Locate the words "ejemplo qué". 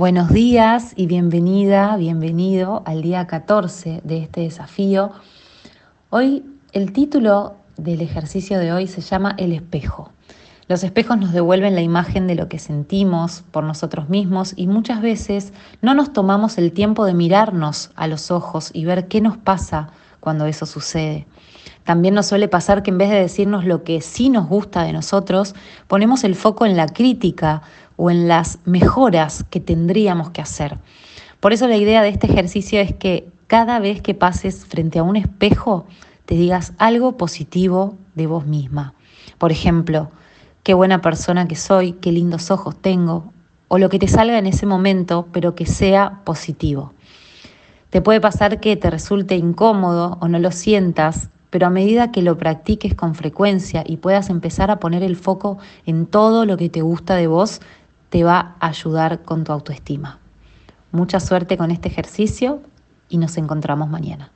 39.50-40.74